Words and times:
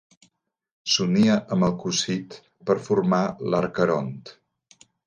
S'unia 0.93 1.35
amb 1.57 1.67
el 1.69 1.77
Cocit 1.85 2.41
per 2.71 2.79
formar 2.89 3.25
l'Aqueront. 3.53 4.15